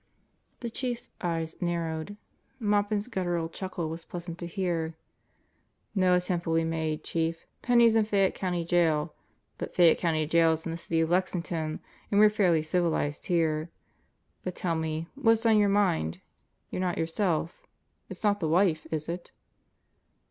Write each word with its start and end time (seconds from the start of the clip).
The 0.61 0.71
Chief's 0.71 1.11
eyes 1.21 1.55
narrowed. 1.61 2.17
Maupin's 2.59 3.07
guttural 3.07 3.47
chuckle 3.47 3.87
was 3.87 4.03
pleasant 4.03 4.39
to 4.39 4.47
hear. 4.47 4.95
"No 5.93 6.15
attempt 6.15 6.47
will 6.47 6.55
be 6.55 6.63
made, 6.63 7.03
Chief. 7.03 7.45
Penney's 7.61 7.95
in 7.95 8.03
Fayette 8.05 8.33
County 8.33 8.65
Jail; 8.65 9.13
but 9.59 9.75
Fayette 9.75 9.99
County 9.99 10.25
Jail 10.25 10.53
is 10.53 10.65
in 10.65 10.71
the 10.71 10.77
city 10.79 11.01
of 11.01 11.11
Lexington; 11.11 11.81
and 12.09 12.19
we're 12.19 12.31
fairly 12.31 12.63
civilized 12.63 13.27
here. 13.27 13.69
But 14.43 14.55
tell 14.55 14.73
me, 14.73 15.07
what's 15.13 15.45
on 15.45 15.59
your 15.59 15.69
mind? 15.69 16.19
You're 16.71 16.81
not 16.81 16.97
yourself. 16.97 17.67
It's 18.09 18.23
not 18.23 18.39
the 18.39 18.49
wife, 18.49 18.87
is 18.89 19.07
it?" 19.07 19.31